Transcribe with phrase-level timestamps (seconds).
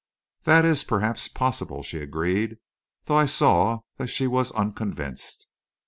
[0.45, 2.57] "That is, perhaps, possible," she agreed,
[3.05, 5.47] though I saw that she was unconvinced.